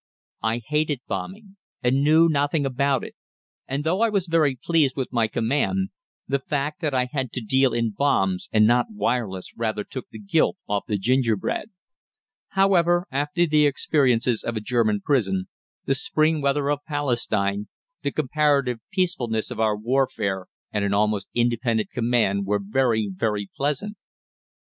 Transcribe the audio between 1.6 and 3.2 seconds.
and knew nothing about it;